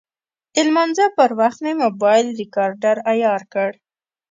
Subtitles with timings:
[0.53, 3.71] د لمانځه پر وخت مې موبایل ریکاډر عیار کړ.